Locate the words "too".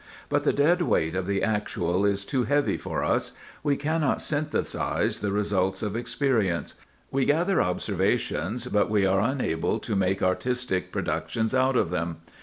2.25-2.45